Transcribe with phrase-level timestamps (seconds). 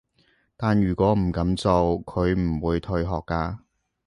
[0.57, 1.71] 但如果唔噉做，
[2.05, 3.59] 佢唔會退學㗎